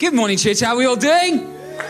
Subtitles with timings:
[0.00, 0.60] Good morning, church.
[0.60, 1.40] How are we all doing?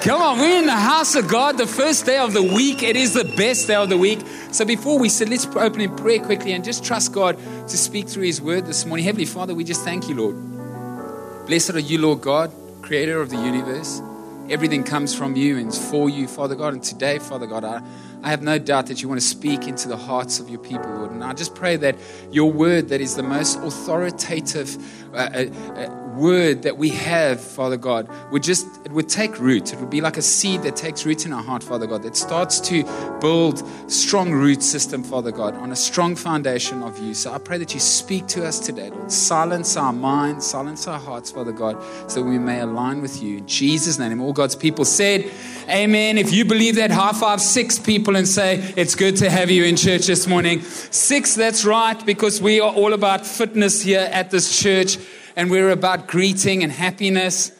[0.00, 2.82] Come on, we're in the house of God, the first day of the week.
[2.82, 4.18] It is the best day of the week.
[4.50, 7.38] So before we sit, let's open in prayer quickly and just trust God
[7.68, 9.06] to speak through His word this morning.
[9.06, 11.46] Heavenly Father, we just thank you, Lord.
[11.46, 12.50] Blessed are you, Lord God,
[12.82, 14.02] creator of the universe.
[14.48, 16.72] Everything comes from you and for you, Father God.
[16.72, 17.80] And today, Father God, I,
[18.24, 20.90] I have no doubt that you want to speak into the hearts of your people,
[20.90, 21.12] Lord.
[21.12, 21.94] And I just pray that
[22.32, 24.76] your word, that is the most authoritative
[25.14, 25.44] uh, uh,
[25.76, 29.72] uh, word that we have, Father God, would just it would take root.
[29.72, 32.14] It would be like a seed that takes root in our heart, Father God, that
[32.16, 32.84] starts to
[33.20, 37.14] build strong root system, Father God, on a strong foundation of you.
[37.14, 39.10] So I pray that you speak to us today, Lord.
[39.10, 43.38] Silence our minds, silence our hearts, Father God, so we may align with you.
[43.38, 45.30] In Jesus' name, all God's people said,
[45.68, 46.18] Amen.
[46.18, 49.64] If you believe that, high five six people and say, It's good to have you
[49.64, 50.60] in church this morning.
[50.60, 54.98] Six, that's right, because we are all about fitness here at this church
[55.36, 57.52] and we're about greeting and happiness.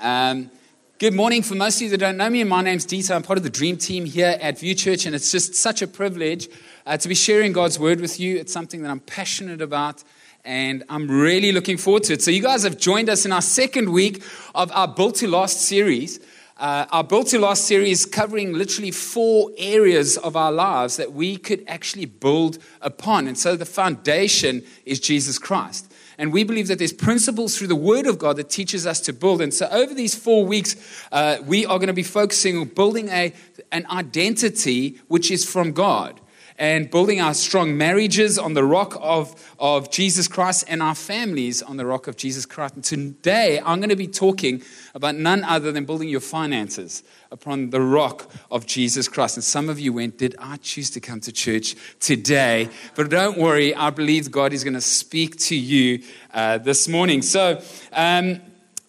[0.00, 0.50] Um,
[0.98, 2.42] good morning for most of you that don't know me.
[2.44, 3.14] My name's Dieter.
[3.14, 5.86] I'm part of the dream team here at View Church, and it's just such a
[5.86, 6.48] privilege
[6.86, 8.36] uh, to be sharing God's word with you.
[8.36, 10.02] It's something that I'm passionate about.
[10.44, 12.22] And I'm really looking forward to it.
[12.22, 14.22] So, you guys have joined us in our second week
[14.54, 16.20] of our Built to Last series.
[16.56, 21.36] Uh, our Built to Last series covering literally four areas of our lives that we
[21.36, 23.28] could actually build upon.
[23.28, 25.92] And so the foundation is Jesus Christ.
[26.18, 29.12] And we believe that there's principles through the Word of God that teaches us to
[29.12, 29.40] build.
[29.40, 30.74] And so over these four weeks,
[31.12, 33.32] uh, we are going to be focusing on building a,
[33.70, 36.20] an identity which is from God
[36.58, 41.62] and building our strong marriages on the rock of, of Jesus Christ and our families
[41.62, 42.74] on the rock of Jesus Christ.
[42.74, 44.62] And today, I'm going to be talking
[44.94, 49.36] about none other than building your finances upon the rock of Jesus Christ.
[49.36, 52.68] And some of you went, Did I choose to come to church today?
[52.96, 56.02] But don't worry, I believe God is going to speak to you
[56.34, 57.22] uh, this morning.
[57.22, 58.40] So, um,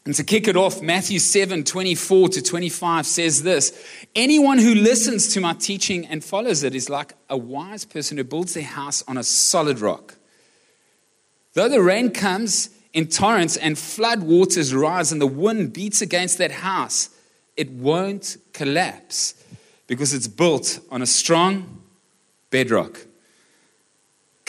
[0.10, 3.80] and to kick it off, Matthew 7 24 to 25 says this
[4.16, 8.24] Anyone who listens to my teaching and follows it is like a wise person who
[8.24, 10.16] builds their house on a solid rock.
[11.54, 16.40] Though the rain comes in torrents and flood waters rise and the wind beats against
[16.40, 17.12] that house,
[17.56, 19.36] it won't collapse
[19.86, 21.84] because it's built on a strong
[22.50, 23.06] bedrock.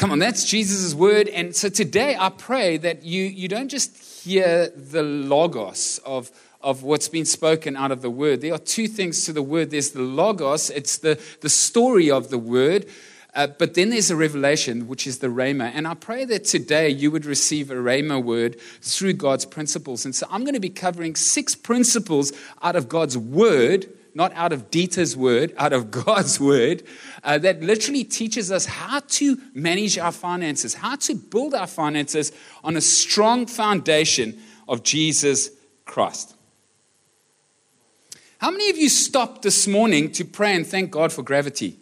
[0.00, 1.28] Come on, that's Jesus' word.
[1.28, 6.30] And so today I pray that you, you don't just hear the logos of,
[6.62, 8.40] of what's been spoken out of the word.
[8.40, 12.30] There are two things to the word there's the logos, it's the, the story of
[12.30, 12.86] the word.
[13.34, 15.70] Uh, but then there's a revelation, which is the Rhema.
[15.74, 20.06] And I pray that today you would receive a Rhema word through God's principles.
[20.06, 24.52] And so I'm going to be covering six principles out of God's word not out
[24.52, 26.82] of Dieter's word, out of God's word,
[27.22, 32.32] uh, that literally teaches us how to manage our finances, how to build our finances
[32.64, 34.38] on a strong foundation
[34.68, 35.50] of Jesus
[35.84, 36.34] Christ.
[38.38, 41.78] How many of you stopped this morning to pray and thank God for gravity?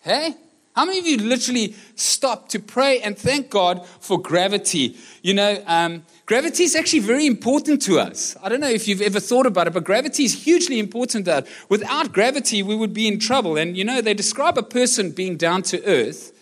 [0.00, 0.34] Hey?
[0.74, 4.96] How many of you literally stopped to pray and thank God for gravity?
[5.22, 8.36] You know, um, Gravity is actually very important to us.
[8.42, 11.48] I don't know if you've ever thought about it, but gravity is hugely important us.
[11.70, 13.56] Without gravity, we would be in trouble.
[13.56, 16.38] And you know, they describe a person being down to earth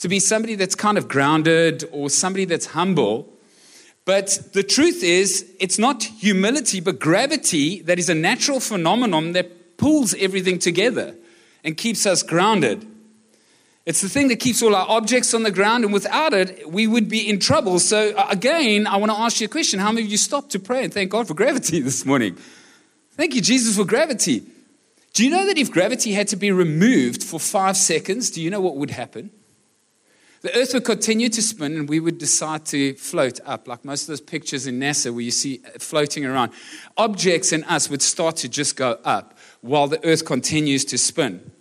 [0.00, 3.26] to be somebody that's kind of grounded or somebody that's humble.
[4.04, 9.78] But the truth is, it's not humility, but gravity that is a natural phenomenon that
[9.78, 11.16] pulls everything together
[11.64, 12.86] and keeps us grounded.
[13.84, 16.86] It's the thing that keeps all our objects on the ground, and without it, we
[16.86, 17.80] would be in trouble.
[17.80, 19.80] So, uh, again, I want to ask you a question.
[19.80, 22.36] How many of you stopped to pray and thank God for gravity this morning?
[23.12, 24.44] Thank you, Jesus, for gravity.
[25.14, 28.50] Do you know that if gravity had to be removed for five seconds, do you
[28.50, 29.30] know what would happen?
[30.40, 34.02] The earth would continue to spin and we would decide to float up, like most
[34.02, 36.52] of those pictures in NASA where you see floating around.
[36.96, 41.51] Objects and us would start to just go up while the earth continues to spin.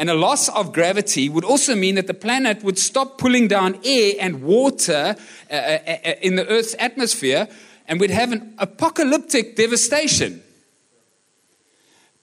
[0.00, 3.78] And a loss of gravity would also mean that the planet would stop pulling down
[3.84, 5.14] air and water
[5.50, 7.46] uh, uh, uh, in the Earth's atmosphere,
[7.86, 10.42] and we'd have an apocalyptic devastation.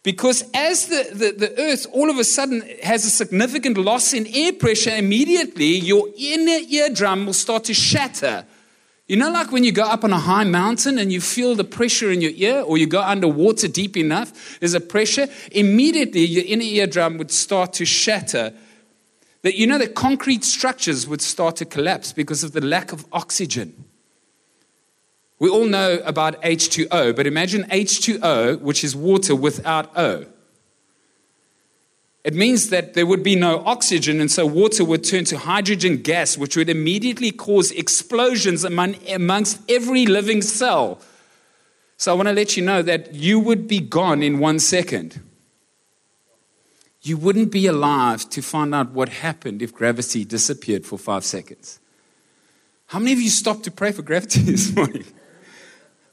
[0.01, 4.25] Because as the, the, the, Earth all of a sudden has a significant loss in
[4.25, 8.43] air pressure, immediately your inner eardrum will start to shatter
[9.07, 11.63] you know, like when you go up on a high mountain and you feel the
[11.63, 16.43] pressure in your ear, or you go underwater deep enough, there's a pressure, immediately your
[16.45, 18.53] inner eardrum would start to shatter.
[19.43, 23.05] That you know, the concrete structures would start to collapse because of the lack of
[23.13, 23.85] oxygen.
[25.39, 30.25] We all know about H2O, but imagine H2O, which is water without O.
[32.27, 36.01] It means that there would be no oxygen, and so water would turn to hydrogen
[36.01, 40.99] gas, which would immediately cause explosions among, amongst every living cell.
[41.95, 45.21] So I want to let you know that you would be gone in one second.
[47.01, 51.79] You wouldn't be alive to find out what happened if gravity disappeared for five seconds.
[52.87, 55.05] How many of you stopped to pray for gravity this morning?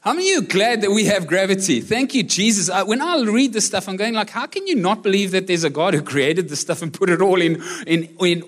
[0.05, 1.81] How many of you glad that we have gravity?
[1.81, 2.69] Thank you, Jesus.
[2.69, 5.47] I, when I read this stuff, I'm going like, how can you not believe that
[5.47, 8.43] there's a God who created this stuff and put it all in, in, in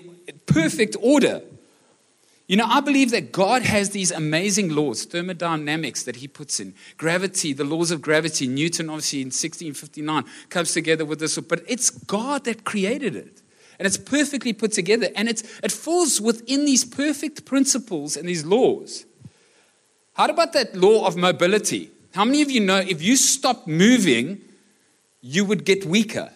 [0.46, 1.42] perfect order?
[2.46, 6.74] You know, I believe that God has these amazing laws, thermodynamics that He puts in,
[6.96, 8.46] gravity, the laws of gravity.
[8.46, 13.42] Newton, obviously, in 1659, comes together with this, but it's God that created it.
[13.80, 18.46] And it's perfectly put together, and it's, it falls within these perfect principles and these
[18.46, 19.06] laws.
[20.18, 21.92] How about that law of mobility?
[22.12, 24.40] How many of you know if you stop moving,
[25.20, 26.32] you would get weaker?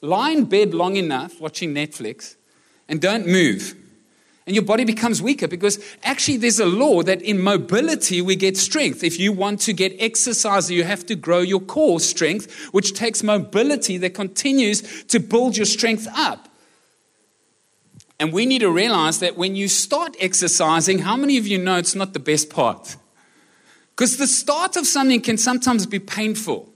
[0.00, 2.34] Lie in bed long enough watching Netflix
[2.88, 3.76] and don't move.
[4.44, 8.56] And your body becomes weaker because actually there's a law that in mobility we get
[8.56, 9.04] strength.
[9.04, 13.22] If you want to get exercise, you have to grow your core strength, which takes
[13.22, 16.48] mobility that continues to build your strength up.
[18.20, 21.76] And we need to realize that when you start exercising, how many of you know
[21.76, 22.96] it's not the best part?
[23.90, 26.72] Because the start of something can sometimes be painful.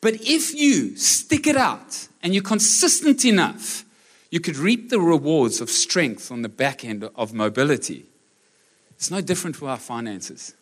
[0.00, 3.84] But if you stick it out and you're consistent enough,
[4.30, 8.06] you could reap the rewards of strength on the back end of mobility.
[8.92, 10.54] It's no different for our finances.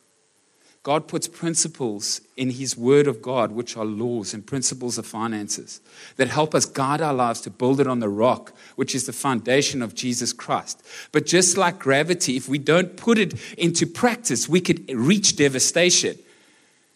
[0.87, 5.81] God puts principles in His Word of God, which are laws and principles of finances,
[6.15, 9.13] that help us guide our lives to build it on the rock, which is the
[9.13, 10.87] foundation of Jesus Christ.
[11.11, 16.17] But just like gravity, if we don't put it into practice, we could reach devastation.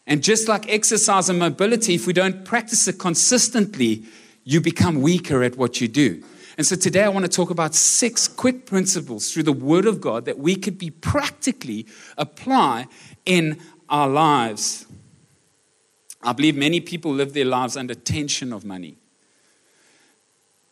[0.06, 4.04] And just like exercise and mobility, if we don't practice it consistently,
[4.44, 6.22] you become weaker at what you do.
[6.56, 10.00] And so today I want to talk about six quick principles through the Word of
[10.00, 11.86] God that we could be practically
[12.18, 12.86] apply
[13.24, 13.58] in
[13.90, 14.86] our lives.
[16.22, 18.96] I believe many people live their lives under tension of money.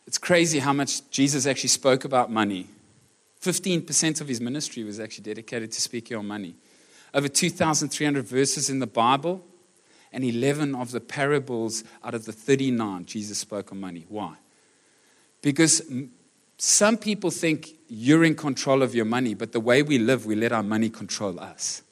[0.07, 2.67] It's crazy how much Jesus actually spoke about money.
[3.41, 6.55] 15% of his ministry was actually dedicated to speaking on money.
[7.13, 9.43] Over 2,300 verses in the Bible,
[10.11, 14.05] and 11 of the parables out of the 39 Jesus spoke on money.
[14.09, 14.35] Why?
[15.41, 15.81] Because
[16.57, 20.35] some people think you're in control of your money, but the way we live, we
[20.35, 21.83] let our money control us.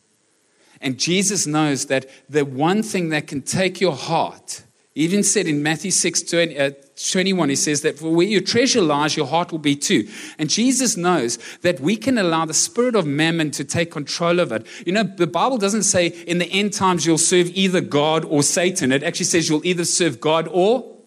[0.82, 4.64] And Jesus knows that the one thing that can take your heart,
[4.94, 6.72] he even said in Matthew 6 20, uh,
[7.12, 10.08] 21, he says that for where your treasure lies, your heart will be too.
[10.40, 14.52] And Jesus knows that we can allow the spirit of mammon to take control of
[14.52, 14.66] it.
[14.86, 18.42] You know, the Bible doesn't say in the end times you'll serve either God or
[18.42, 18.92] Satan.
[18.92, 20.98] It actually says you'll either serve God or.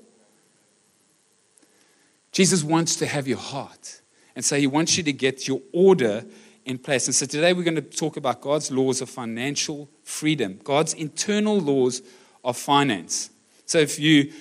[2.33, 4.01] Jesus wants to have your heart.
[4.37, 6.25] And so he wants you to get your order
[6.71, 7.09] in place.
[7.09, 11.59] And so today we're going to talk about God's laws of financial freedom, God's internal
[11.59, 12.01] laws
[12.45, 13.31] of finance.
[13.67, 14.33] So if you,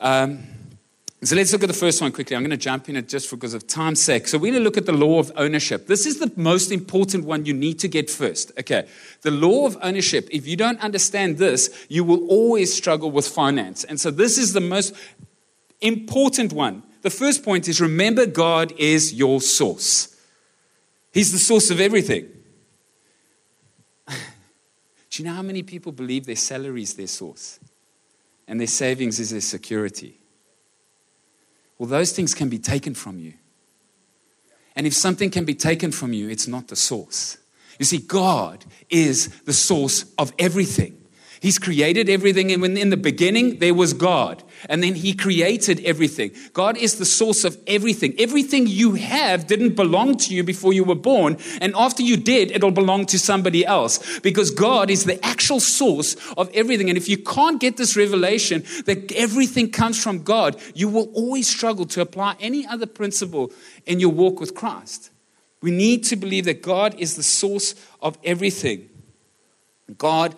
[0.00, 0.40] um,
[1.24, 2.36] so let's look at the first one quickly.
[2.36, 4.28] I'm going to jump in it just because of time's sake.
[4.28, 5.86] So we're going to look at the law of ownership.
[5.86, 8.52] This is the most important one you need to get first.
[8.60, 8.86] Okay.
[9.22, 13.84] The law of ownership, if you don't understand this, you will always struggle with finance.
[13.84, 14.94] And so this is the most
[15.80, 16.82] important one.
[17.00, 20.11] The first point is remember God is your source.
[21.12, 22.28] He's the source of everything.
[24.08, 24.14] Do
[25.22, 27.60] you know how many people believe their salary is their source
[28.48, 30.18] and their savings is their security?
[31.78, 33.34] Well, those things can be taken from you.
[34.74, 37.36] And if something can be taken from you, it's not the source.
[37.78, 41.01] You see, God is the source of everything.
[41.42, 42.52] He's created everything.
[42.52, 44.44] And in the beginning, there was God.
[44.68, 46.30] And then He created everything.
[46.52, 48.14] God is the source of everything.
[48.16, 51.38] Everything you have didn't belong to you before you were born.
[51.60, 54.20] And after you did, it'll belong to somebody else.
[54.20, 56.88] Because God is the actual source of everything.
[56.88, 61.48] And if you can't get this revelation that everything comes from God, you will always
[61.48, 63.50] struggle to apply any other principle
[63.84, 65.10] in your walk with Christ.
[65.60, 68.88] We need to believe that God is the source of everything.
[69.98, 70.36] God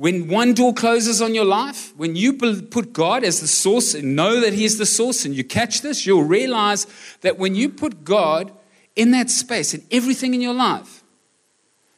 [0.00, 4.16] when one door closes on your life, when you put God as the source and
[4.16, 6.86] know that He's the source, and you catch this, you'll realize
[7.20, 8.50] that when you put God
[8.96, 11.04] in that space, in everything in your life,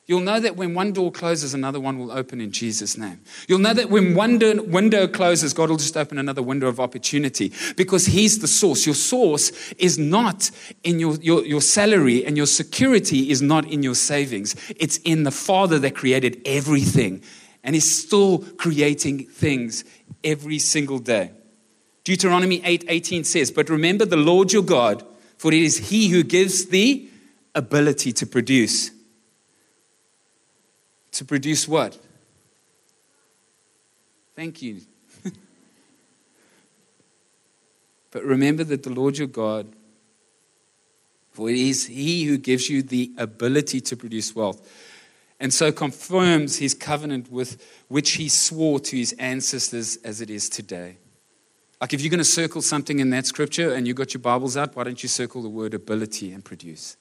[0.06, 3.20] you'll know that when one door closes, another one will open in Jesus' name.
[3.46, 7.52] You'll know that when one window closes, God will just open another window of opportunity
[7.76, 8.84] because He's the source.
[8.84, 10.50] Your source is not
[10.82, 14.56] in your, your, your salary, and your security is not in your savings.
[14.70, 17.22] It's in the Father that created everything
[17.64, 19.84] and He's still creating things
[20.24, 21.32] every single day.
[22.04, 25.04] Deuteronomy 8 18 says, But remember the Lord your God,
[25.38, 27.08] for it is he who gives the
[27.54, 28.90] ability to produce.
[31.12, 31.98] To produce what?
[34.34, 34.80] Thank you.
[38.10, 39.68] but remember that the Lord your God,
[41.30, 44.66] for it is he who gives you the ability to produce wealth
[45.42, 50.48] and so confirms his covenant with which he swore to his ancestors as it is
[50.48, 50.98] today.
[51.80, 54.56] Like if you're going to circle something in that scripture and you've got your Bibles
[54.56, 56.96] out, why don't you circle the word ability and produce?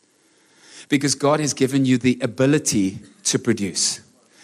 [0.89, 4.01] Because God has given you the ability to produce.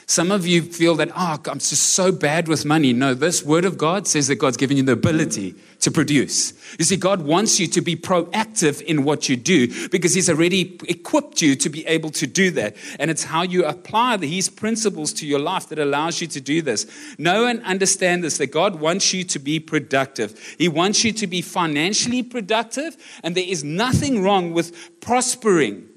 [0.09, 2.93] Some of you feel that, oh, I'm just so bad with money.
[2.93, 6.53] No, this word of God says that God's given you the ability to produce.
[6.79, 10.79] You see, God wants you to be proactive in what you do because He's already
[10.87, 12.77] equipped you to be able to do that.
[12.99, 16.61] And it's how you apply His principles to your life that allows you to do
[16.61, 16.87] this.
[17.19, 20.39] Know and understand this that God wants you to be productive.
[20.57, 22.95] He wants you to be financially productive,
[23.25, 25.89] and there is nothing wrong with prospering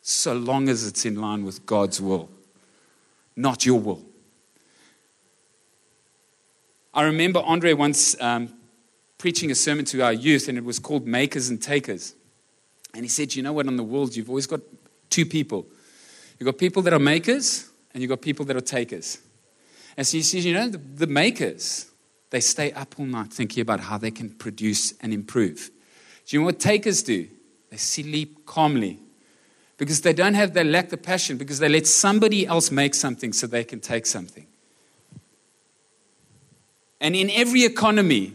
[0.00, 2.30] so long as it's in line with God's will
[3.40, 4.04] not your will.
[6.92, 8.52] I remember Andre once um,
[9.16, 12.14] preaching a sermon to our youth, and it was called Makers and Takers.
[12.94, 14.60] And he said, You know what, in the world, you've always got
[15.08, 15.66] two people.
[16.38, 19.18] You've got people that are makers, and you've got people that are takers.
[19.96, 21.90] And so he says, You know, the, the makers,
[22.30, 25.70] they stay up all night thinking about how they can produce and improve.
[26.26, 27.28] Do you know what takers do?
[27.70, 29.00] They sleep calmly
[29.80, 33.32] because they don't have, they lack the passion because they let somebody else make something
[33.32, 34.46] so they can take something.
[37.00, 38.34] And in every economy,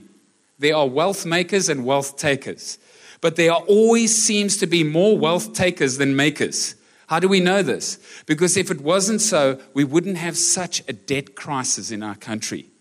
[0.58, 2.80] there are wealth makers and wealth takers.
[3.22, 6.74] But there always seems to be more wealth takers than makers.
[7.06, 8.00] How do we know this?
[8.26, 12.72] Because if it wasn't so, we wouldn't have such a debt crisis in our country.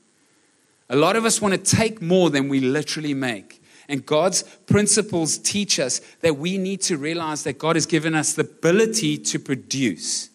[0.89, 3.63] A lot of us want to take more than we literally make.
[3.89, 8.33] And God's principles teach us that we need to realize that God has given us
[8.33, 10.31] the ability to produce.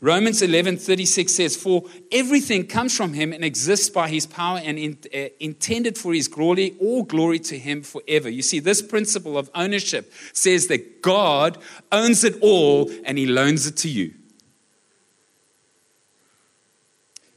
[0.00, 4.98] Romans 11:36 says, "For everything comes from him and exists by his power and in,
[5.14, 9.50] uh, intended for his glory, all glory to him forever." You see, this principle of
[9.54, 11.56] ownership says that God
[11.90, 14.12] owns it all and he loans it to you.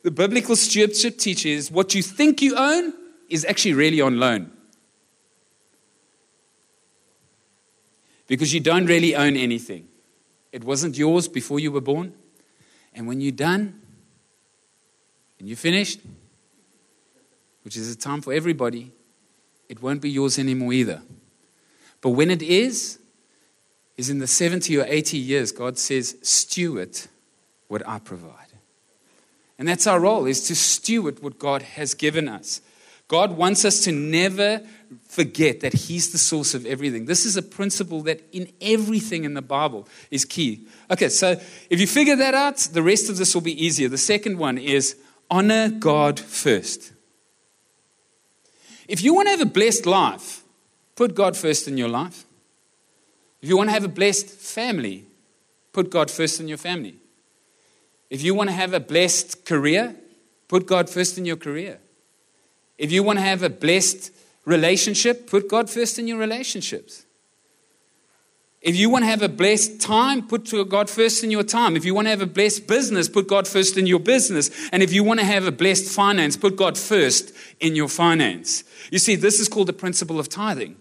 [0.03, 2.93] The biblical stewardship teaches what you think you own
[3.29, 4.51] is actually really on loan.
[8.27, 9.87] Because you don't really own anything.
[10.51, 12.13] It wasn't yours before you were born.
[12.93, 13.81] And when you're done
[15.39, 15.99] and you're finished,
[17.63, 18.91] which is a time for everybody,
[19.67, 21.01] it won't be yours anymore either.
[22.01, 22.99] But when it is,
[23.97, 26.97] is in the 70 or 80 years, God says, steward
[27.67, 28.47] what I provide.
[29.57, 32.61] And that's our role, is to steward what God has given us.
[33.09, 34.61] God wants us to never
[35.07, 37.05] forget that He's the source of everything.
[37.05, 40.67] This is a principle that in everything in the Bible is key.
[40.89, 41.31] Okay, so
[41.69, 43.89] if you figure that out, the rest of this will be easier.
[43.89, 44.95] The second one is
[45.29, 46.93] honor God first.
[48.87, 50.43] If you want to have a blessed life,
[50.95, 52.25] put God first in your life.
[53.41, 55.05] If you want to have a blessed family,
[55.73, 56.97] put God first in your family.
[58.11, 59.95] If you want to have a blessed career,
[60.47, 61.79] put God first in your career.
[62.79, 64.11] If you want to have a blessed
[64.45, 67.05] relationship, put God first in your relationships.
[68.61, 71.75] If you want to have a blessed time, put God first in your time.
[71.75, 74.49] If you want to have a blessed business, put God first in your business.
[74.71, 78.63] And if you want to have a blessed finance, put God first in your finance.
[78.91, 80.75] You see, this is called the principle of tithing.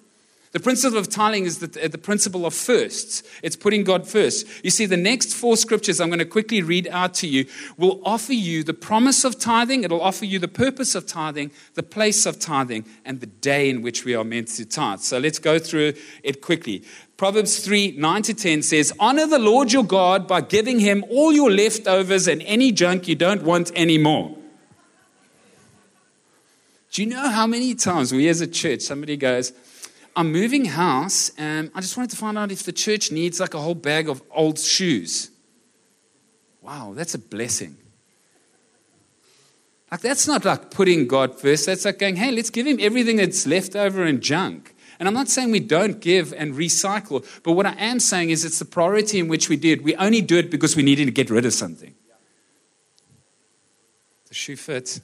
[0.52, 3.22] The principle of tithing is the, the principle of firsts.
[3.42, 4.46] It's putting God first.
[4.64, 7.44] You see, the next four scriptures I'm going to quickly read out to you
[7.76, 11.82] will offer you the promise of tithing, it'll offer you the purpose of tithing, the
[11.82, 15.00] place of tithing, and the day in which we are meant to tithe.
[15.00, 16.82] So let's go through it quickly.
[17.18, 21.32] Proverbs 3 9 to 10 says, Honor the Lord your God by giving him all
[21.32, 24.34] your leftovers and any junk you don't want anymore.
[26.90, 29.52] Do you know how many times we as a church, somebody goes,
[30.18, 33.54] I'm moving house and I just wanted to find out if the church needs like
[33.54, 35.30] a whole bag of old shoes.
[36.60, 37.76] Wow, that's a blessing.
[39.92, 41.66] Like, that's not like putting God first.
[41.66, 44.74] That's like going, hey, let's give him everything that's left over and junk.
[44.98, 48.44] And I'm not saying we don't give and recycle, but what I am saying is
[48.44, 49.84] it's the priority in which we did.
[49.84, 51.94] We only do it because we needed to get rid of something.
[54.26, 55.00] The shoe fits.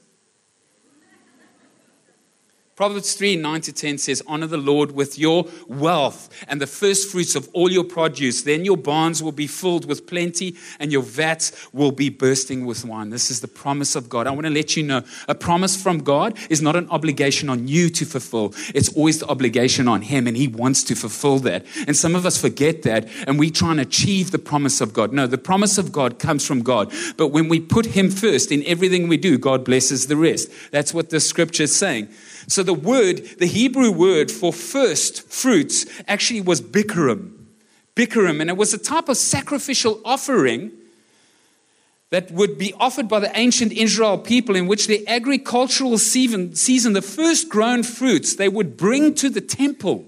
[2.76, 7.08] Proverbs 3 9 to 10 says, Honor the Lord with your wealth and the first
[7.08, 8.42] fruits of all your produce.
[8.42, 12.84] Then your barns will be filled with plenty and your vats will be bursting with
[12.84, 13.10] wine.
[13.10, 14.26] This is the promise of God.
[14.26, 17.68] I want to let you know a promise from God is not an obligation on
[17.68, 21.64] you to fulfill, it's always the obligation on Him, and He wants to fulfill that.
[21.86, 25.12] And some of us forget that and we try and achieve the promise of God.
[25.12, 26.92] No, the promise of God comes from God.
[27.16, 30.50] But when we put Him first in everything we do, God blesses the rest.
[30.72, 32.08] That's what the scripture is saying.
[32.46, 37.32] So the word, the Hebrew word for first fruits, actually was bikurim.
[37.96, 40.72] Bikurim, and it was a type of sacrificial offering
[42.10, 46.92] that would be offered by the ancient Israel people, in which the agricultural season, season,
[46.92, 50.04] the first grown fruits, they would bring to the temple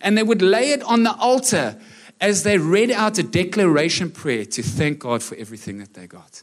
[0.00, 1.78] and they would lay it on the altar
[2.20, 6.42] as they read out a declaration prayer to thank God for everything that they got.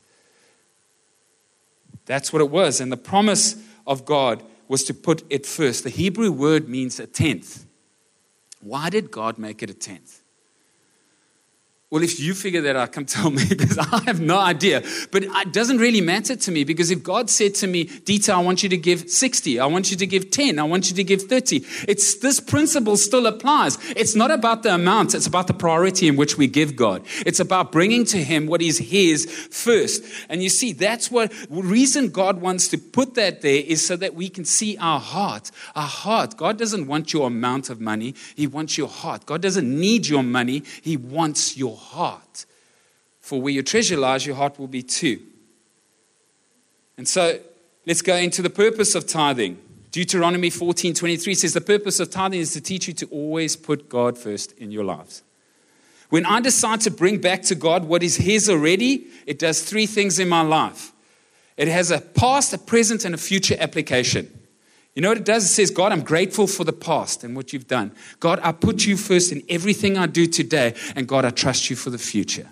[2.05, 2.79] That's what it was.
[2.79, 3.55] And the promise
[3.87, 5.83] of God was to put it first.
[5.83, 7.65] The Hebrew word means a tenth.
[8.61, 10.22] Why did God make it a tenth?
[11.93, 14.81] Well, if you figure that out, come tell me because I have no idea.
[15.11, 18.39] But it doesn't really matter to me because if God said to me, Dieter, I
[18.39, 21.03] want you to give 60, I want you to give 10, I want you to
[21.03, 23.77] give 30, it's, this principle still applies.
[23.91, 27.05] It's not about the amount, it's about the priority in which we give God.
[27.27, 30.03] It's about bringing to Him what is His first.
[30.29, 34.15] And you see, that's what reason God wants to put that there is so that
[34.15, 35.51] we can see our heart.
[35.75, 36.37] Our heart.
[36.37, 39.27] God doesn't want your amount of money, He wants your heart.
[39.27, 41.82] God doesn't need your money, He wants your heart.
[43.21, 45.21] For where your treasure lies, your heart will be too.
[46.97, 47.39] And so
[47.85, 49.57] let's go into the purpose of tithing.
[49.91, 53.89] Deuteronomy 14 23 says, The purpose of tithing is to teach you to always put
[53.89, 55.23] God first in your lives.
[56.09, 59.85] When I decide to bring back to God what is His already, it does three
[59.85, 60.91] things in my life
[61.55, 64.31] it has a past, a present, and a future application.
[64.95, 65.45] You know what it does?
[65.45, 67.93] It says, God, I'm grateful for the past and what you've done.
[68.19, 70.75] God, I put you first in everything I do today.
[70.95, 72.47] And God, I trust you for the future.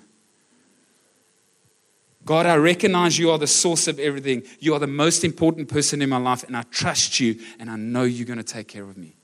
[2.25, 4.43] God, I recognize you are the source of everything.
[4.60, 7.75] You are the most important person in my life, and I trust you, and I
[7.75, 9.15] know you're going to take care of me.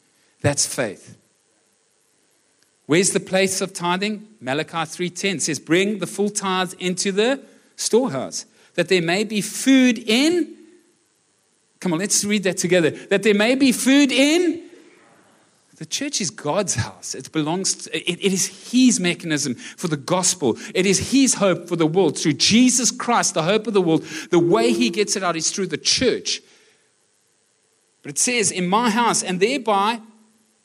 [0.42, 1.18] That's faith.
[2.88, 4.28] Where's the place of tithing?
[4.40, 7.44] Malachi 3:10 says, "Bring the full tithes into the
[7.76, 10.57] storehouse, that there may be food in
[11.80, 12.92] Come on, let's read that together.
[12.92, 14.64] That there may be food in.
[15.78, 17.14] The church is God's house.
[17.14, 20.58] It belongs to, it, it is his mechanism for the gospel.
[20.74, 22.18] It is his hope for the world.
[22.18, 25.52] Through Jesus Christ, the hope of the world, the way he gets it out is
[25.52, 26.42] through the church.
[28.02, 30.02] But it says, In my house, and thereby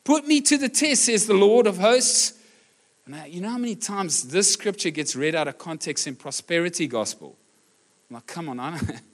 [0.05, 2.39] put me to the test, says the Lord of hosts.
[3.07, 6.87] Now, you know how many times this scripture gets read out of context in prosperity
[6.87, 7.37] gospel?
[8.09, 9.01] I'm like, come on, I don't.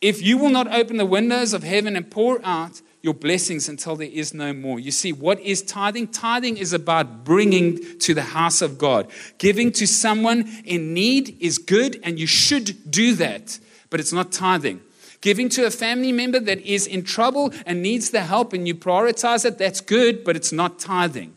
[0.00, 3.96] If you will not open the windows of heaven and pour out your blessings until
[3.96, 4.80] there is no more.
[4.80, 6.08] You see, what is tithing?
[6.08, 9.08] Tithing is about bringing to the house of God.
[9.38, 13.58] Giving to someone in need is good, and you should do that,
[13.90, 14.80] but it's not tithing.
[15.20, 18.74] Giving to a family member that is in trouble and needs the help, and you
[18.74, 21.34] prioritize it, that's good, but it's not tithing.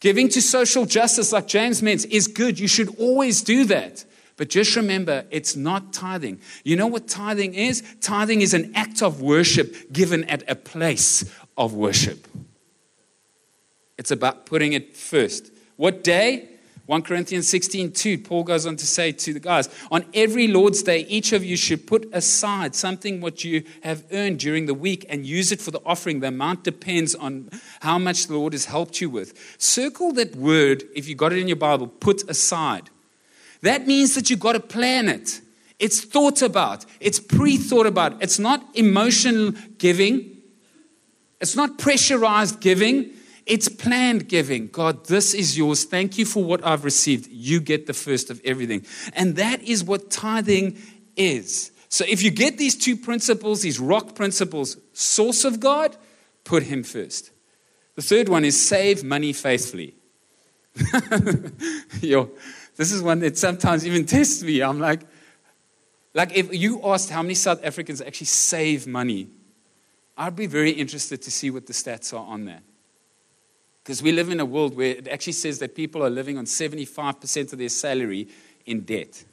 [0.00, 2.58] Giving to social justice, like James means, is good.
[2.58, 4.04] You should always do that.
[4.36, 6.40] But just remember, it's not tithing.
[6.62, 7.82] You know what tithing is?
[8.00, 11.24] Tithing is an act of worship given at a place
[11.56, 12.28] of worship.
[13.96, 15.50] It's about putting it first.
[15.76, 16.50] What day?
[16.84, 20.84] 1 Corinthians 16, 2, Paul goes on to say to the guys, on every Lord's
[20.84, 25.04] day, each of you should put aside something what you have earned during the week
[25.08, 26.20] and use it for the offering.
[26.20, 29.56] The amount depends on how much the Lord has helped you with.
[29.58, 32.90] Circle that word, if you got it in your Bible, put aside.
[33.62, 35.40] That means that you've got to plan it.
[35.78, 38.22] It's thought about, it's pre thought about.
[38.22, 40.36] It's not emotional giving,
[41.40, 43.12] it's not pressurized giving.
[43.46, 44.66] It's planned giving.
[44.66, 45.84] God, this is yours.
[45.84, 47.28] Thank you for what I've received.
[47.30, 48.84] You get the first of everything.
[49.12, 50.76] And that is what tithing
[51.14, 51.70] is.
[51.88, 55.96] So if you get these two principles, these rock principles, source of God,
[56.42, 57.30] put Him first.
[57.94, 59.94] The third one is save money faithfully.
[62.02, 62.30] Yo,
[62.76, 64.62] this is one that sometimes even tests me.
[64.62, 65.00] I'm like,
[66.14, 69.28] like if you asked how many South Africans actually save money,
[70.16, 72.62] I'd be very interested to see what the stats are on that.
[73.82, 76.44] Because we live in a world where it actually says that people are living on
[76.44, 78.28] 75% of their salary
[78.64, 79.24] in debt.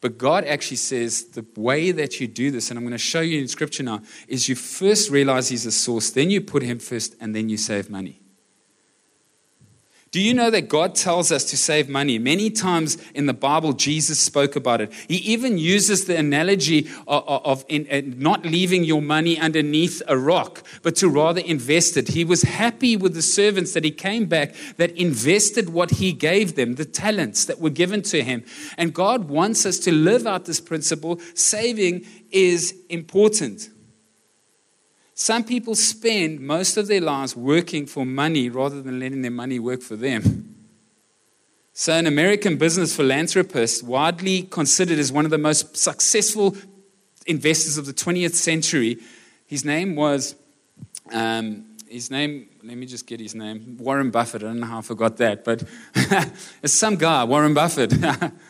[0.00, 3.20] But God actually says the way that you do this, and I'm going to show
[3.20, 6.78] you in scripture now, is you first realize He's a source, then you put Him
[6.78, 8.20] first, and then you save money.
[10.12, 12.18] Do you know that God tells us to save money?
[12.18, 14.92] Many times in the Bible, Jesus spoke about it.
[15.06, 20.18] He even uses the analogy of, of in, in not leaving your money underneath a
[20.18, 22.08] rock, but to rather invest it.
[22.08, 26.56] He was happy with the servants that he came back that invested what he gave
[26.56, 28.44] them, the talents that were given to him.
[28.76, 31.20] And God wants us to live out this principle.
[31.34, 33.70] Saving is important.
[35.20, 39.58] Some people spend most of their lives working for money rather than letting their money
[39.58, 40.54] work for them.
[41.74, 46.56] So, an American business philanthropist, widely considered as one of the most successful
[47.26, 48.96] investors of the 20th century,
[49.44, 50.36] his name was,
[51.12, 54.42] um, his name, let me just get his name, Warren Buffett.
[54.42, 55.62] I don't know how I forgot that, but
[56.62, 57.92] it's some guy, Warren Buffett.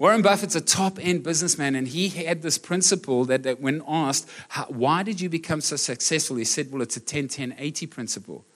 [0.00, 4.26] Warren Buffett's a top end businessman, and he had this principle that, that when asked,
[4.68, 6.36] Why did you become so successful?
[6.36, 8.46] He said, Well, it's a 10 10 80 principle.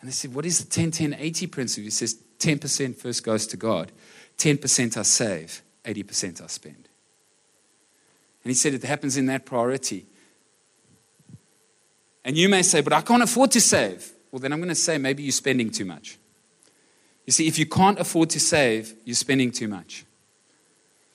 [0.00, 1.84] And they said, What is the 10 10 80 principle?
[1.84, 3.90] He says, 10% first goes to God,
[4.36, 6.88] 10% I save, 80% I spend.
[8.44, 10.04] And he said, It happens in that priority.
[12.22, 14.12] And you may say, But I can't afford to save.
[14.30, 16.18] Well, then I'm going to say, Maybe you're spending too much.
[17.24, 20.05] You see, if you can't afford to save, you're spending too much.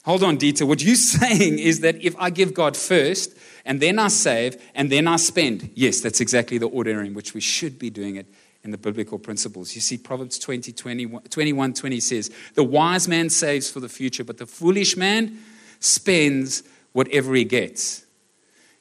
[0.04, 0.68] Hold on, Dieter.
[0.68, 4.92] What you're saying is that if I give God first, and then I save, and
[4.92, 5.70] then I spend.
[5.76, 8.26] Yes, that's exactly the order in which we should be doing it
[8.64, 9.76] in the biblical principles.
[9.76, 14.24] You see, Proverbs 20, 20, 21 20 says, The wise man saves for the future,
[14.24, 15.40] but the foolish man
[15.80, 18.06] spends whatever he gets.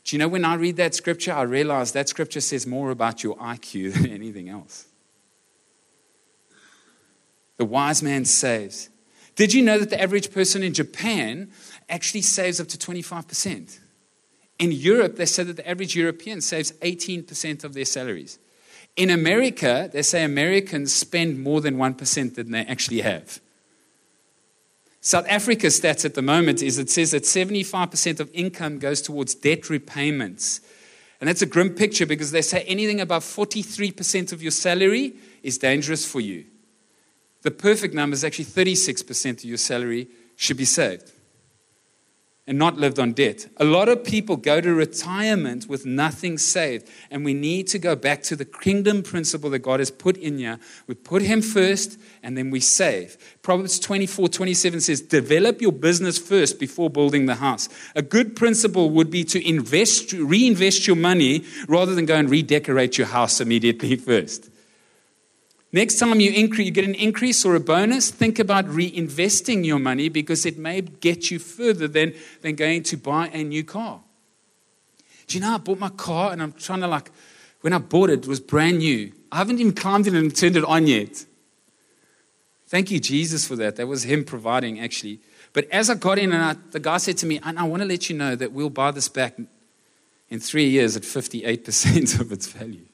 [0.04, 3.22] Do you know when I read that scripture, I realize that scripture says more about
[3.22, 4.86] your IQ than anything else.
[7.58, 8.88] The wise man saves.
[9.40, 11.50] Did you know that the average person in Japan
[11.88, 13.78] actually saves up to 25%?
[14.58, 18.38] In Europe, they say that the average European saves 18% of their salaries.
[18.96, 23.40] In America, they say Americans spend more than 1% than they actually have.
[25.00, 29.34] South Africa's stats at the moment is it says that 75% of income goes towards
[29.34, 30.60] debt repayments.
[31.18, 35.56] And that's a grim picture because they say anything above 43% of your salary is
[35.56, 36.44] dangerous for you.
[37.42, 41.12] The perfect number is actually 36% of your salary should be saved
[42.50, 43.46] and not lived on debt.
[43.58, 47.94] A lot of people go to retirement with nothing saved, and we need to go
[47.94, 50.58] back to the kingdom principle that God has put in here.
[50.88, 53.16] We put Him first, and then we save.
[53.42, 57.68] Proverbs 24 27 says, Develop your business first before building the house.
[57.94, 62.98] A good principle would be to invest, reinvest your money rather than go and redecorate
[62.98, 64.50] your house immediately first.
[65.72, 70.08] Next time you, you get an increase or a bonus, think about reinvesting your money
[70.08, 74.00] because it may get you further than, than going to buy a new car.
[75.28, 77.12] Do you know, I bought my car and I'm trying to like,
[77.60, 79.12] when I bought it, it was brand new.
[79.30, 81.24] I haven't even climbed in and turned it on yet.
[82.66, 83.76] Thank you, Jesus, for that.
[83.76, 85.20] That was Him providing, actually.
[85.52, 87.82] But as I got in, and I, the guy said to me, and I want
[87.82, 89.38] to let you know that we'll buy this back
[90.28, 92.86] in three years at 58% of its value.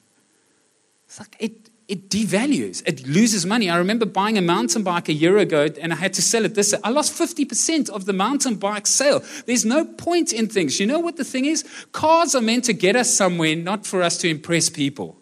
[1.05, 3.69] It's like, it, it devalues, it loses money.
[3.69, 6.53] I remember buying a mountain bike a year ago and I had to sell it
[6.53, 6.73] this.
[6.83, 9.23] I lost 50% of the mountain bike sale.
[9.45, 10.81] There's no point in things.
[10.81, 11.63] You know what the thing is?
[11.93, 15.17] Cars are meant to get us somewhere, not for us to impress people.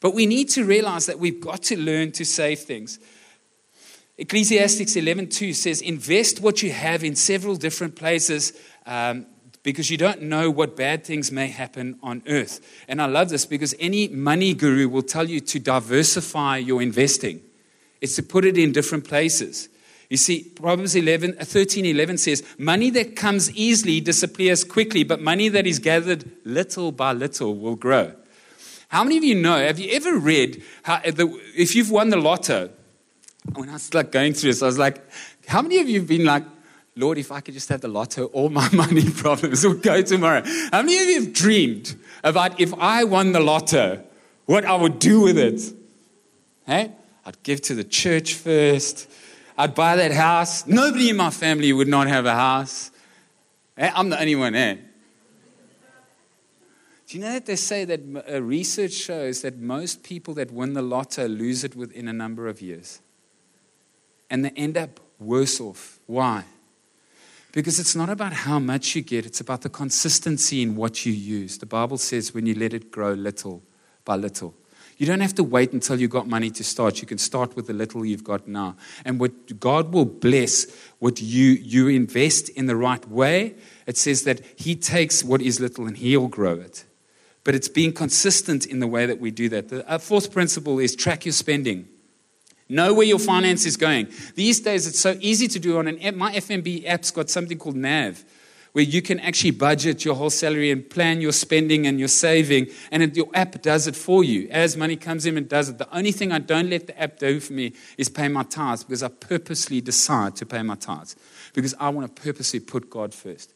[0.00, 2.98] But we need to realize that we've got to learn to save things.
[4.16, 8.52] Ecclesiastes 11:2 says, "Invest what you have in several different places."
[8.86, 9.26] Um,
[9.62, 12.60] because you don't know what bad things may happen on earth.
[12.88, 17.42] And I love this because any money guru will tell you to diversify your investing,
[18.00, 19.68] it's to put it in different places.
[20.08, 25.20] You see, Proverbs 11, uh, 13 11 says, Money that comes easily disappears quickly, but
[25.20, 28.12] money that is gathered little by little will grow.
[28.88, 29.56] How many of you know?
[29.56, 31.02] Have you ever read how, uh,
[31.56, 32.70] if you've won the lotto?
[33.54, 35.00] When I was like going through this, I was like,
[35.46, 36.42] how many of you have been like,
[36.96, 40.42] Lord, if I could just have the lotto, all my money problems would go tomorrow.
[40.72, 44.02] How many of you have dreamed about if I won the lotto,
[44.46, 45.60] what I would do with it?
[46.66, 46.92] Hey?
[47.24, 49.10] I'd give to the church first.
[49.56, 50.66] I'd buy that house.
[50.66, 52.90] Nobody in my family would not have a house.
[53.76, 53.90] Hey?
[53.94, 54.76] I'm the only one, eh?
[57.06, 58.00] Do you know that they say that
[58.32, 62.46] uh, research shows that most people that win the lotto lose it within a number
[62.46, 63.00] of years?
[64.30, 65.98] And they end up worse off.
[66.06, 66.44] Why?
[67.52, 71.12] Because it's not about how much you get, it's about the consistency in what you
[71.12, 71.58] use.
[71.58, 73.62] The Bible says when you let it grow little
[74.04, 74.54] by little.
[74.98, 77.00] You don't have to wait until you've got money to start.
[77.00, 78.76] You can start with the little you've got now.
[79.04, 80.66] And what God will bless
[80.98, 83.54] what you, you invest in the right way.
[83.86, 86.84] It says that He takes what is little and He'll grow it.
[87.44, 89.68] but it's being consistent in the way that we do that.
[89.68, 91.88] The uh, fourth principle is track your spending.
[92.70, 94.06] Know where your finance is going.
[94.36, 96.14] These days, it's so easy to do on an app.
[96.14, 98.24] My FNB app's got something called Nav,
[98.70, 102.68] where you can actually budget your whole salary and plan your spending and your saving,
[102.92, 104.46] and it, your app does it for you.
[104.52, 105.78] As money comes in, it does it.
[105.78, 108.84] The only thing I don't let the app do for me is pay my tithes
[108.84, 111.16] because I purposely decide to pay my tithes
[111.52, 113.52] because I want to purposely put God first.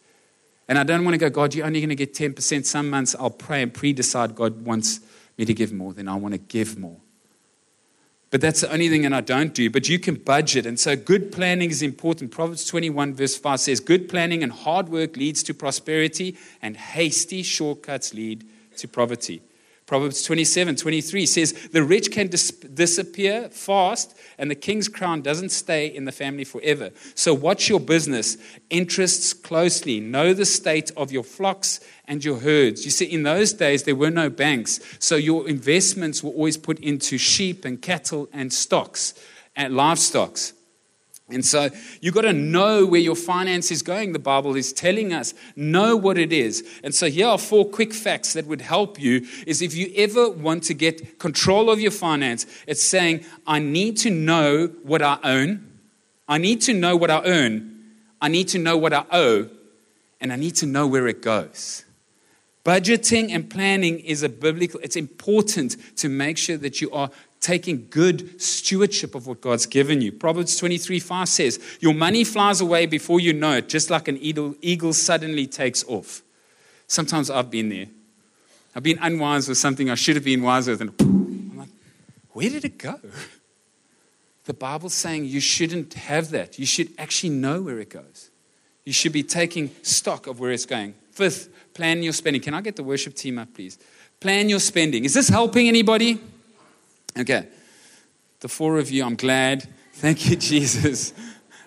[0.67, 2.65] And I don't want to go, God, you're only going to get 10%.
[2.65, 4.99] Some months I'll pray and pre decide God wants
[5.39, 6.97] me to give more, then I want to give more.
[8.35, 9.71] But that's the only thing that I don't do.
[9.71, 10.67] But you can budget.
[10.67, 12.33] And so good planning is important.
[12.33, 17.45] Proverbs 21, verse 5 says, Good planning and hard work leads to prosperity, and hasty
[17.45, 18.45] shortcuts lead
[18.79, 19.41] to poverty.
[19.95, 25.51] Proverbs 27 23 says, The rich can dis- disappear fast, and the king's crown doesn't
[25.51, 26.91] stay in the family forever.
[27.15, 28.37] So watch your business
[28.71, 30.01] interests closely.
[30.01, 32.85] Know the state of your flocks and your herds.
[32.85, 34.81] You see, in those days, there were no banks.
[34.99, 39.15] So your investments were always put into sheep and cattle and stocks
[39.55, 40.39] and livestock.
[41.31, 41.71] And so
[42.03, 45.33] you've got to know where your finance is going, the Bible is telling us.
[45.57, 46.63] Know what it is.
[46.85, 50.29] And so here are four quick facts that would help you is if you ever
[50.29, 55.19] want to get control of your finance, it's saying, I need to know what I
[55.25, 55.71] own.
[56.29, 57.71] I need to know what I earn.
[58.21, 59.49] I need to know what I owe.
[60.21, 61.85] And I need to know where it goes.
[62.65, 67.11] Budgeting and planning is a biblical, it's important to make sure that you are
[67.45, 70.11] taking good stewardship of what God's given you.
[70.11, 74.17] Proverbs 23 5 says, Your money flies away before you know it, just like an
[74.17, 76.23] eagle, eagle suddenly takes off.
[76.87, 77.87] Sometimes I've been there.
[78.75, 81.69] I've been unwise with something I should have been wise with, and I'm like,
[82.33, 82.99] where did it go?
[84.47, 86.59] The Bible's saying you shouldn't have that.
[86.59, 88.31] You should actually know where it goes.
[88.85, 90.95] You should be taking stock of where it's going.
[91.13, 92.43] Fifth, plan your spending.
[92.43, 93.79] Can I get the worship team up, please?
[94.21, 95.05] Plan your spending.
[95.05, 96.21] Is this helping anybody?
[97.19, 97.47] Okay.
[98.41, 99.69] The four of you, I'm glad.
[99.95, 101.13] Thank you, Jesus.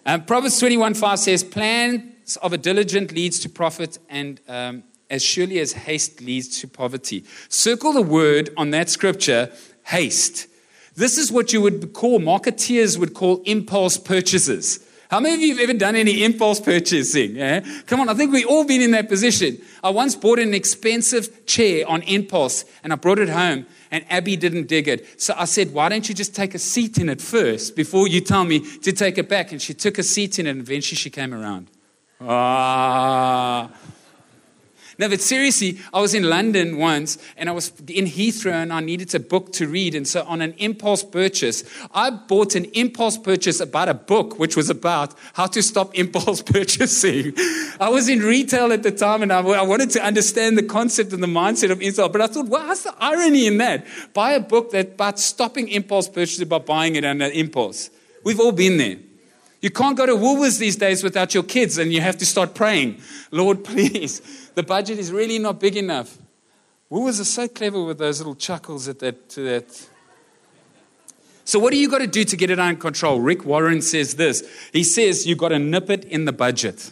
[0.05, 5.23] Um, Proverbs 21 5 says, Plans of a diligent leads to profit, and um, as
[5.23, 7.23] surely as haste leads to poverty.
[7.49, 9.51] Circle the word on that scripture,
[9.83, 10.47] haste.
[10.95, 14.86] This is what you would call, marketeers would call impulse purchases.
[15.09, 17.35] How many of you have ever done any impulse purchasing?
[17.35, 17.61] Yeah?
[17.85, 19.57] Come on, I think we've all been in that position.
[19.83, 24.35] I once bought an expensive chair on impulse and I brought it home and Abby
[24.35, 25.21] didn't dig it.
[25.21, 28.19] So I said, Why don't you just take a seat in it first before you
[28.19, 29.53] tell me to take it back?
[29.53, 31.69] And she took a seat in it and eventually she came around.
[32.19, 33.71] Ah.
[34.99, 38.79] No, but seriously, I was in London once and I was in Heathrow and I
[38.79, 39.93] needed a book to read.
[39.93, 44.55] And so, on an impulse purchase, I bought an impulse purchase about a book which
[44.55, 47.33] was about how to stop impulse purchasing.
[47.79, 51.21] I was in retail at the time and I, wanted to understand the concept and
[51.21, 52.11] the mindset of impulse.
[52.11, 53.85] But I thought, well, what's the irony in that?
[54.13, 57.91] Buy a book that about stopping impulse purchasing by buying it under impulse.
[58.23, 58.97] We've all been there.
[59.61, 62.53] You can't go to Woolworths these days without your kids, and you have to start
[62.53, 66.17] praying, Lord, please, the budget is really not big enough.
[66.91, 69.29] Woolworths are so clever with those little chuckles at that.
[69.29, 69.87] That.
[71.43, 73.19] So, what do you got to do to get it under control?
[73.19, 74.47] Rick Warren says this.
[74.71, 76.91] He says you've got to nip it in the budget.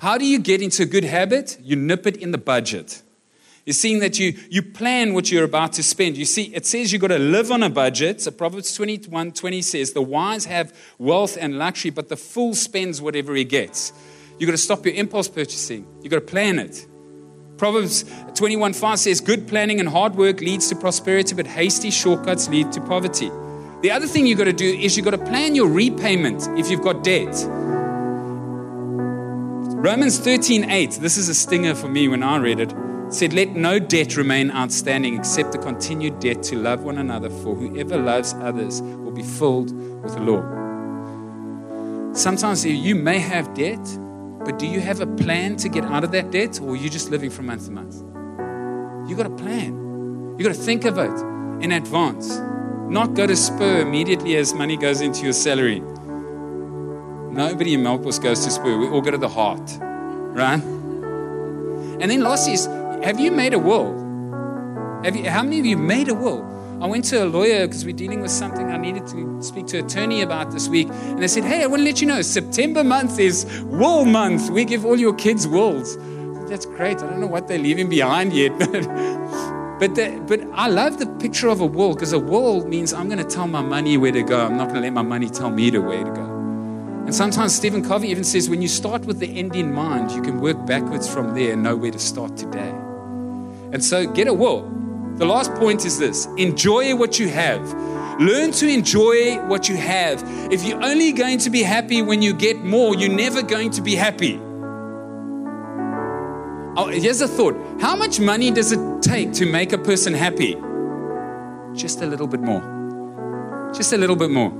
[0.00, 1.58] How do you get into a good habit?
[1.60, 3.02] You nip it in the budget.
[3.70, 6.16] You're seeing that you, you plan what you're about to spend.
[6.16, 8.20] You see, it says you've got to live on a budget.
[8.20, 13.00] So Proverbs 21 20 says, The wise have wealth and luxury, but the fool spends
[13.00, 13.92] whatever he gets.
[14.40, 15.86] You've got to stop your impulse purchasing.
[16.02, 16.84] You've got to plan it.
[17.58, 18.04] Proverbs
[18.34, 22.72] 21 5 says, Good planning and hard work leads to prosperity, but hasty shortcuts lead
[22.72, 23.30] to poverty.
[23.82, 26.72] The other thing you've got to do is you've got to plan your repayment if
[26.72, 27.32] you've got debt.
[29.76, 32.74] Romans 13 8, this is a stinger for me when I read it
[33.10, 37.54] said, Let no debt remain outstanding except the continued debt to love one another, for
[37.54, 40.42] whoever loves others will be filled with the law.
[42.14, 43.84] Sometimes you may have debt,
[44.44, 46.88] but do you have a plan to get out of that debt, or are you
[46.88, 47.96] just living from month to month?
[49.08, 50.36] You got a plan.
[50.38, 51.10] You got to think of it
[51.62, 52.38] in advance.
[52.88, 55.80] Not go to Spur immediately as money goes into your salary.
[57.30, 58.78] Nobody in Melkbos goes to Spur.
[58.78, 60.60] We all go to the heart, right?
[62.00, 62.66] And then last is
[63.02, 63.92] have you made a will?
[65.04, 66.46] Have you, how many of you made a will?
[66.82, 69.78] I went to a lawyer because we're dealing with something I needed to speak to
[69.78, 70.88] an attorney about this week.
[70.90, 74.50] And they said, Hey, I want to let you know September month is will month.
[74.50, 75.96] We give all your kids wills.
[76.48, 76.98] That's great.
[76.98, 78.58] I don't know what they're leaving behind yet.
[78.58, 83.08] but, the, but I love the picture of a will because a will means I'm
[83.08, 84.46] going to tell my money where to go.
[84.46, 86.24] I'm not going to let my money tell me where to go.
[87.04, 90.22] And sometimes Stephen Covey even says when you start with the end in mind, you
[90.22, 92.74] can work backwards from there and know where to start today.
[93.72, 94.68] And so get a will.
[95.16, 97.60] The last point is this enjoy what you have.
[98.20, 100.22] Learn to enjoy what you have.
[100.52, 103.82] If you're only going to be happy when you get more, you're never going to
[103.82, 104.38] be happy.
[106.76, 110.54] Oh, here's a thought How much money does it take to make a person happy?
[111.74, 113.70] Just a little bit more.
[113.74, 114.52] Just a little bit more.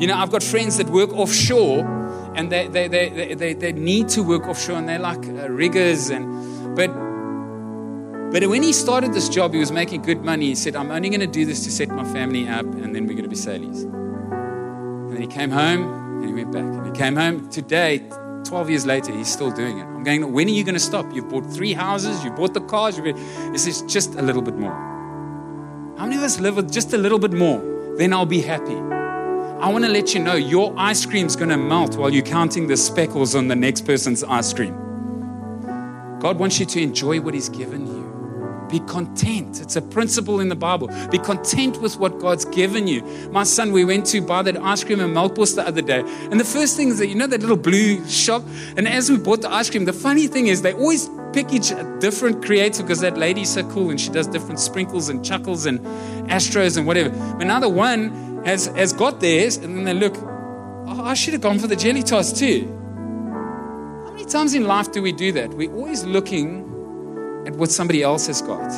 [0.00, 1.80] You know, I've got friends that work offshore
[2.34, 6.08] and they, they, they, they, they need to work offshore and they're like uh, riggers.
[6.08, 10.46] And, but, but when he started this job, he was making good money.
[10.46, 13.06] He said, I'm only going to do this to set my family up and then
[13.06, 13.82] we're going to be sailors.
[13.82, 16.62] And then he came home and he went back.
[16.62, 17.98] And he came home today,
[18.44, 19.82] 12 years later, he's still doing it.
[19.82, 21.12] I'm going, when are you going to stop?
[21.12, 22.96] You've bought three houses, you've bought the cars.
[22.96, 23.14] You've
[23.52, 24.74] he says, just a little bit more.
[25.98, 27.60] How many of us live with just a little bit more?
[27.98, 28.76] Then I'll be happy.
[28.76, 32.68] I want to let you know your ice cream's going to melt while you're counting
[32.68, 34.89] the speckles on the next person's ice cream.
[36.20, 38.10] God wants you to enjoy what He's given you.
[38.70, 39.60] Be content.
[39.60, 40.88] It's a principle in the Bible.
[41.10, 43.02] Be content with what God's given you.
[43.32, 46.00] My son, we went to buy that ice cream in Melkbos the other day.
[46.30, 48.44] And the first thing is that, you know, that little blue shop?
[48.76, 51.72] And as we bought the ice cream, the funny thing is they always pick each
[51.98, 55.80] different creator because that lady's so cool and she does different sprinkles and chuckles and
[56.28, 57.10] astros and whatever.
[57.38, 61.32] But now the one has, has got theirs, and then they look, oh, I should
[61.32, 62.79] have gone for the Jelly Tots too.
[64.30, 65.50] How many times in life do we do that?
[65.54, 66.60] We're always looking
[67.48, 68.70] at what somebody else has got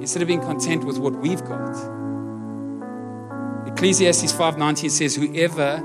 [0.00, 1.76] instead of being content with what we've got.
[3.66, 5.84] Ecclesiastes 5:19 says, Whoever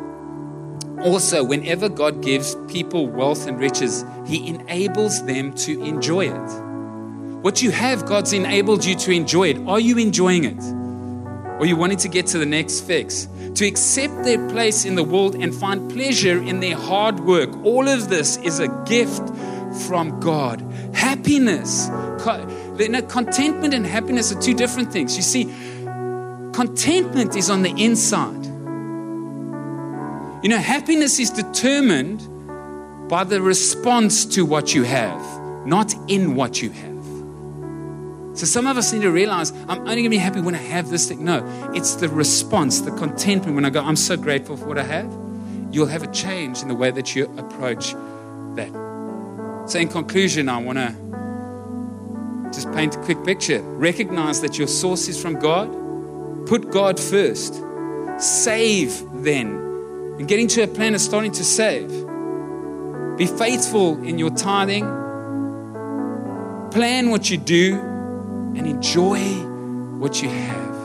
[1.03, 6.49] also, whenever God gives people wealth and riches, He enables them to enjoy it.
[7.43, 9.57] What you have, God's enabled you to enjoy it.
[9.67, 10.63] Are you enjoying it?
[11.59, 15.03] or you wanting to get to the next fix, to accept their place in the
[15.03, 17.49] world and find pleasure in their hard work.
[17.65, 19.23] All of this is a gift
[19.87, 20.61] from God.
[20.93, 21.89] Happiness,
[23.09, 25.15] contentment and happiness are two different things.
[25.15, 25.45] You see,
[26.53, 28.45] contentment is on the inside.
[30.43, 32.29] You know, happiness is determined
[33.09, 35.21] by the response to what you have,
[35.65, 36.94] not in what you have.
[38.35, 40.59] So some of us need to realize I'm only going to be happy when I
[40.59, 41.23] have this thing.
[41.23, 41.41] No,
[41.73, 45.09] it's the response, the contentment when I go, I'm so grateful for what I have.
[45.71, 47.93] You'll have a change in the way that you approach
[48.55, 48.71] that.
[49.67, 53.61] So, in conclusion, I want to just paint a quick picture.
[53.61, 56.45] Recognize that your source is from God.
[56.45, 57.61] Put God first.
[58.19, 59.47] Save then.
[60.19, 61.89] And getting to a plan of starting to save.
[63.17, 64.85] Be faithful in your tithing.
[66.71, 67.94] Plan what you do
[68.75, 69.21] enjoy
[69.99, 70.75] what you have.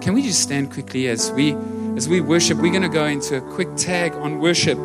[0.00, 1.56] Can we just stand quickly as we
[1.96, 2.58] as we worship?
[2.58, 4.78] We're going to go into a quick tag on worship.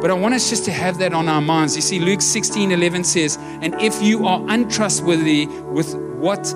[0.00, 1.74] But I want us just to have that on our minds.
[1.74, 6.46] You see, Luke 16 11 says, And if you are untrustworthy with what,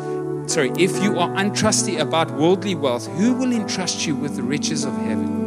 [0.49, 4.85] sorry, if you are untrusty about worldly wealth, who will entrust you with the riches
[4.85, 5.40] of heaven?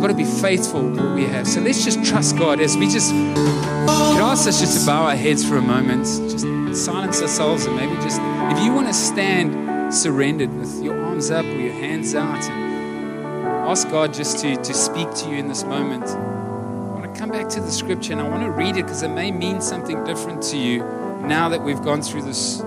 [0.00, 1.46] We've got to be faithful with what we have.
[1.46, 5.14] So let's just trust God as we just, could ask us just to bow our
[5.14, 6.06] heads for a moment.
[6.06, 11.30] Just silence ourselves and maybe just, if you want to stand surrendered with your arms
[11.30, 15.48] up or your hands out and ask God just to, to speak to you in
[15.48, 18.78] this moment, I want to come back to the scripture and I want to read
[18.78, 20.78] it because it may mean something different to you
[21.26, 22.62] now that we've gone through this,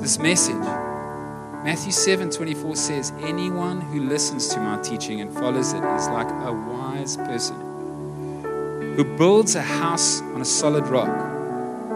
[0.00, 0.83] this message.
[1.64, 6.28] Matthew 7 24 says, Anyone who listens to my teaching and follows it is like
[6.28, 7.56] a wise person
[8.96, 11.08] who builds a house on a solid rock.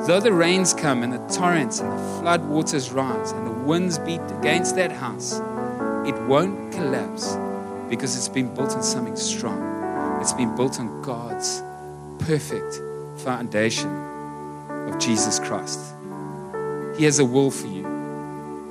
[0.07, 3.99] Though the rains come and the torrents and the flood waters rise and the winds
[3.99, 5.35] beat against that house,
[6.09, 7.37] it won't collapse
[7.91, 9.61] because it's been built on something strong.
[10.23, 11.63] It's been built on God's
[12.21, 12.81] perfect
[13.21, 13.91] foundation
[14.89, 15.95] of Jesus Christ.
[16.97, 17.88] He has a will for you,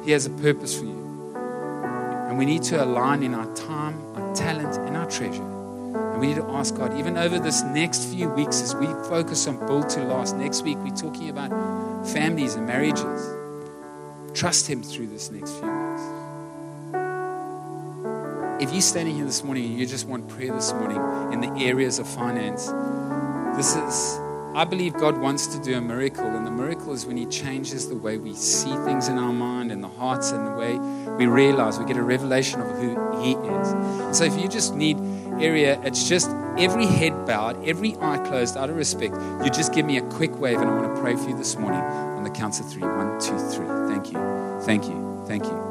[0.08, 1.36] He has a purpose for you.
[1.36, 5.58] And we need to align in our time, our talent, and our treasure
[6.18, 9.46] and we need to ask God, even over this next few weeks, as we focus
[9.46, 11.52] on built to last, next week we're talking about
[12.08, 13.36] families and marriages.
[14.34, 16.02] Trust Him through this next few weeks.
[18.64, 20.98] If you're standing here this morning and you just want prayer this morning
[21.34, 22.66] in the areas of finance,
[23.56, 24.20] this is,
[24.58, 26.26] I believe God wants to do a miracle.
[26.26, 29.72] And the miracle is when He changes the way we see things in our mind
[29.72, 30.80] and the hearts and the way
[31.16, 34.18] we realize, we get a revelation of who He is.
[34.18, 34.98] So if you just need
[35.40, 39.14] area, it's just every head bowed, every eye closed out of respect.
[39.46, 41.56] You just give me a quick wave, and I want to pray for you this
[41.56, 42.82] morning on the count of three.
[42.82, 43.68] One, two, three.
[43.94, 44.18] Thank you.
[44.64, 45.24] Thank you.
[45.28, 45.68] Thank you.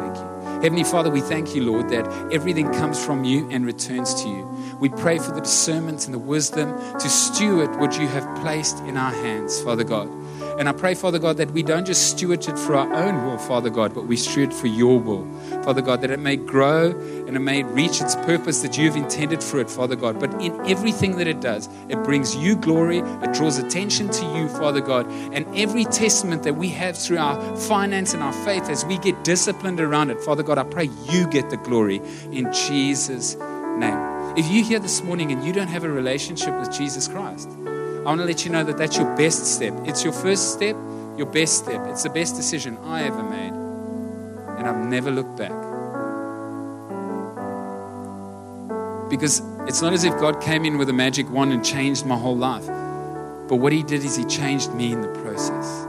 [0.00, 0.60] Thank you.
[0.60, 4.57] Heavenly Father, we thank you, Lord, that everything comes from you and returns to you.
[4.80, 8.96] We pray for the discernment and the wisdom to steward what you have placed in
[8.96, 10.08] our hands, Father God.
[10.58, 13.38] And I pray, Father God, that we don't just steward it for our own will,
[13.38, 15.24] Father God, but we steward for your will,
[15.62, 19.42] Father God, that it may grow and it may reach its purpose that you've intended
[19.42, 20.18] for it, Father God.
[20.18, 24.48] But in everything that it does, it brings you glory, it draws attention to you,
[24.48, 25.08] Father God.
[25.32, 29.22] And every testament that we have through our finance and our faith, as we get
[29.22, 32.00] disciplined around it, Father God, I pray you get the glory
[32.32, 34.17] in Jesus' name.
[34.38, 38.02] If you're here this morning and you don't have a relationship with Jesus Christ, I
[38.04, 39.74] want to let you know that that's your best step.
[39.84, 40.76] It's your first step,
[41.16, 41.84] your best step.
[41.88, 43.52] It's the best decision I ever made.
[44.56, 45.50] And I've never looked back.
[49.10, 52.16] Because it's not as if God came in with a magic wand and changed my
[52.16, 52.68] whole life.
[53.48, 55.84] But what He did is He changed me in the process.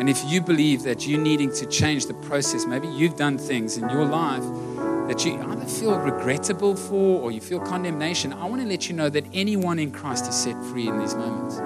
[0.00, 3.76] And if you believe that you're needing to change the process, maybe you've done things
[3.76, 4.42] in your life
[5.08, 8.94] that you either feel regrettable for or you feel condemnation, I want to let you
[8.94, 11.60] know that anyone in Christ is set free in these moments.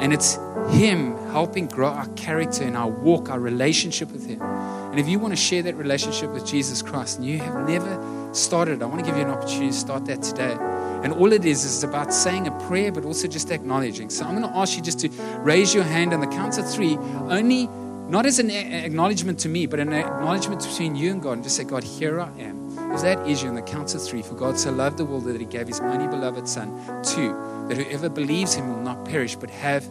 [0.00, 0.34] And it's
[0.70, 4.42] Him helping grow our character and our walk, our relationship with Him.
[4.42, 8.34] And if you want to share that relationship with Jesus Christ and you have never
[8.34, 10.56] started, I want to give you an opportunity to start that today.
[11.02, 14.10] And all it is is about saying a prayer, but also just acknowledging.
[14.10, 16.70] So I'm going to ask you just to raise your hand on the count of
[16.70, 17.68] three, only
[18.12, 21.32] not as an acknowledgement to me, but an acknowledgement between you and God.
[21.32, 22.92] And just say, God, here I am.
[22.92, 25.24] If that is you on the count of three, for God so loved the world
[25.24, 26.68] that he gave his only beloved Son.
[27.02, 27.32] Two,
[27.68, 29.84] that whoever believes him will not perish, but have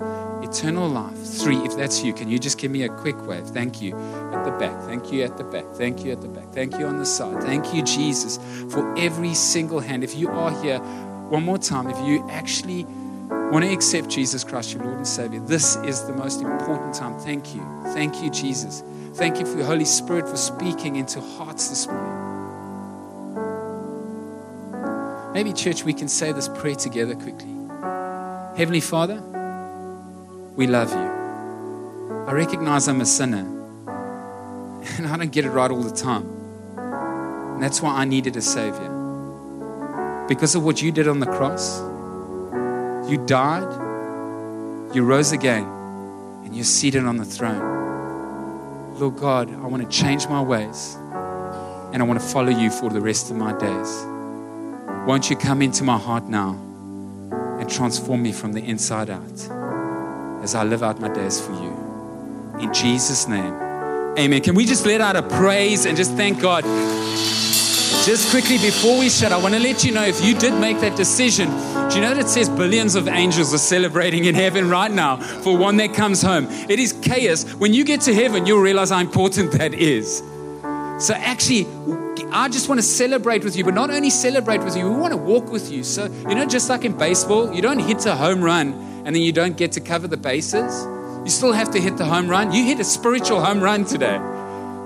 [0.43, 1.17] eternal life.
[1.17, 3.47] Three, if that's you, can you just give me a quick wave?
[3.47, 4.79] Thank you at the back.
[4.83, 5.65] Thank you at the back.
[5.73, 6.53] Thank you at the back.
[6.53, 7.41] Thank you on the side.
[7.41, 8.37] Thank you, Jesus,
[8.71, 10.03] for every single hand.
[10.03, 12.85] If you are here, one more time, if you actually
[13.51, 17.19] want to accept Jesus Christ, your Lord and Savior, this is the most important time.
[17.19, 17.61] Thank you.
[17.93, 18.83] Thank you, Jesus.
[19.15, 22.21] Thank you for your Holy Spirit for speaking into hearts this morning.
[25.33, 27.53] Maybe, church, we can say this prayer together quickly.
[28.57, 29.21] Heavenly Father,
[30.55, 31.21] we love you.
[32.27, 33.39] I recognize I'm a sinner,
[34.97, 36.25] and I don't get it right all the time.
[36.77, 38.97] And that's why I needed a Savior.
[40.27, 41.81] Because of what you did on the cross,
[43.09, 45.63] you died, you rose again,
[46.43, 48.99] and you're seated on the throne.
[48.99, 50.95] Lord God, I want to change my ways
[51.93, 54.05] and I want to follow you for the rest of my days.
[55.07, 56.51] Won't you come into my heart now
[57.59, 62.59] and transform me from the inside out as I live out my days for you?
[62.61, 63.53] In Jesus' name,
[64.19, 64.41] amen.
[64.41, 66.63] Can we just let out a praise and just thank God?
[68.05, 70.79] Just quickly before we shut, I want to let you know if you did make
[70.81, 71.49] that decision,
[71.91, 75.17] do you know that it says billions of angels are celebrating in heaven right now
[75.17, 76.47] for one that comes home?
[76.49, 77.43] It is chaos.
[77.55, 80.19] When you get to heaven, you'll realize how important that is.
[81.05, 81.67] So, actually,
[82.31, 85.11] I just want to celebrate with you, but not only celebrate with you, we want
[85.11, 85.83] to walk with you.
[85.83, 88.71] So, you know, just like in baseball, you don't hit a home run
[89.05, 90.85] and then you don't get to cover the bases.
[91.25, 92.53] You still have to hit the home run.
[92.53, 94.17] You hit a spiritual home run today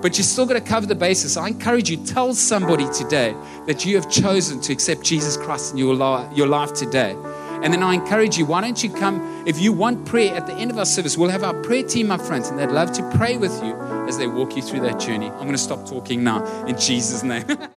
[0.06, 1.36] but you're still got to cover the basis.
[1.36, 3.36] I encourage you, tell somebody today
[3.66, 5.96] that you have chosen to accept Jesus Christ in your,
[6.32, 7.18] your life today.
[7.64, 9.44] And then I encourage you, why don't you come?
[9.48, 12.12] If you want prayer at the end of our service, we'll have our prayer team
[12.12, 13.74] up front and they'd love to pray with you
[14.08, 15.26] as they walk you through that journey.
[15.26, 17.48] I'm going to stop talking now in Jesus' name.